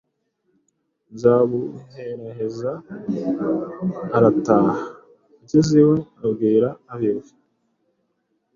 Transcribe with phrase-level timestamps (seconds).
[1.13, 2.71] nzabuheraheza
[4.15, 4.75] arataha;
[5.41, 7.25] ageze iwe, abwira ab’iwe